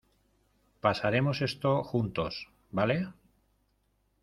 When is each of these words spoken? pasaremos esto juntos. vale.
pasaremos 0.79 1.41
esto 1.43 1.83
juntos. 1.83 2.49
vale. 2.71 3.13